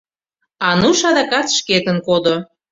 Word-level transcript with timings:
Ануш 0.69 0.99
адакат 1.09 1.47
шкетын 1.57 1.97
кодо. 2.07 2.35